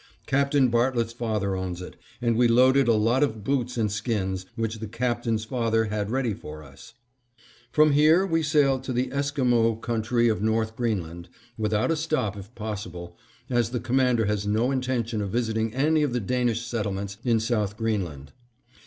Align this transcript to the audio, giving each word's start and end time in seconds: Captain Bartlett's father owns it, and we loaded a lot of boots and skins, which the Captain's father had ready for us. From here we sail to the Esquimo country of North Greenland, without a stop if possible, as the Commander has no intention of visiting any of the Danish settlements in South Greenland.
Captain 0.25 0.69
Bartlett's 0.69 1.13
father 1.13 1.55
owns 1.55 1.79
it, 1.79 1.95
and 2.23 2.35
we 2.35 2.47
loaded 2.47 2.87
a 2.87 2.93
lot 2.93 3.21
of 3.21 3.43
boots 3.43 3.77
and 3.77 3.91
skins, 3.91 4.47
which 4.55 4.79
the 4.79 4.87
Captain's 4.87 5.45
father 5.45 5.85
had 5.93 6.09
ready 6.09 6.33
for 6.33 6.63
us. 6.63 6.95
From 7.71 7.91
here 7.91 8.25
we 8.25 8.41
sail 8.41 8.79
to 8.79 8.93
the 8.93 9.11
Esquimo 9.11 9.75
country 9.75 10.27
of 10.27 10.41
North 10.41 10.75
Greenland, 10.75 11.29
without 11.55 11.91
a 11.91 11.95
stop 11.95 12.35
if 12.35 12.55
possible, 12.55 13.15
as 13.47 13.69
the 13.69 13.79
Commander 13.79 14.25
has 14.25 14.47
no 14.47 14.71
intention 14.71 15.21
of 15.21 15.29
visiting 15.29 15.71
any 15.71 16.01
of 16.01 16.13
the 16.13 16.19
Danish 16.19 16.65
settlements 16.65 17.17
in 17.23 17.39
South 17.39 17.77
Greenland. 17.77 18.31